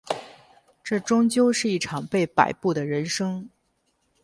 [0.83, 3.47] 这终究是一场被摆布的人生